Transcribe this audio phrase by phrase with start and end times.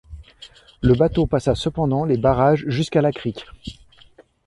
[0.81, 3.45] La bateau passa cependant les barrages jusqu'à la crique.